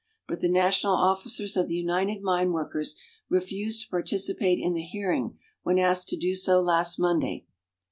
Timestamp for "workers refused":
2.53-3.83